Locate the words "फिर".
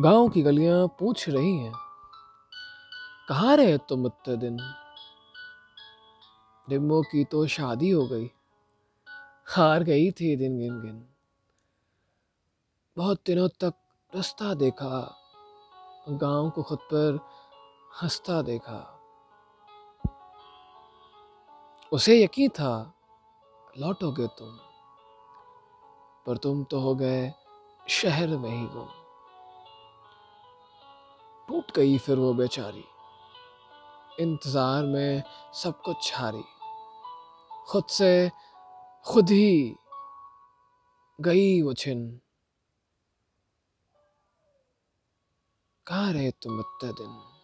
31.98-32.18